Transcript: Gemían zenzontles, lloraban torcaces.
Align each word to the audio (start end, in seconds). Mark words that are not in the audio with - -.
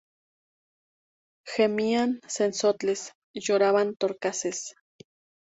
Gemían 1.45 2.21
zenzontles, 2.27 3.13
lloraban 3.35 3.93
torcaces. 3.95 4.73